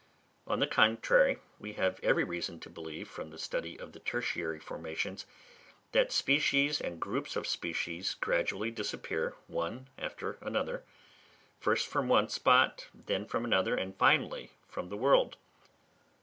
On 0.47 0.59
the 0.59 0.65
contrary, 0.65 1.37
we 1.59 1.73
have 1.73 1.99
every 2.01 2.23
reason 2.23 2.59
to 2.61 2.71
believe, 2.71 3.07
from 3.07 3.29
the 3.29 3.37
study 3.37 3.77
of 3.79 3.91
the 3.93 3.99
tertiary 3.99 4.59
formations, 4.59 5.27
that 5.91 6.11
species 6.11 6.81
and 6.81 6.99
groups 6.99 7.35
of 7.35 7.45
species 7.45 8.15
gradually 8.15 8.71
disappear, 8.71 9.35
one 9.45 9.89
after 9.99 10.39
another, 10.41 10.83
first 11.59 11.85
from 11.87 12.07
one 12.07 12.29
spot, 12.29 12.87
then 12.95 13.27
from 13.27 13.45
another, 13.45 13.75
and 13.75 13.95
finally 13.95 14.49
from 14.67 14.89
the 14.89 14.97
world. 14.97 15.37